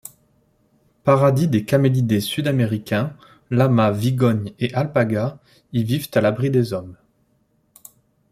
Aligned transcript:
Paradis 1.03 1.47
des 1.47 1.63
camélidés 1.63 2.21
sud-américains, 2.21 3.15
lamas, 3.51 3.91
vigognes 3.91 4.51
et 4.57 4.73
alpagas 4.73 5.37
y 5.73 5.83
vivent 5.83 6.09
à 6.15 6.21
l'abri 6.21 6.49
des 6.49 6.73
hommes. 6.73 6.95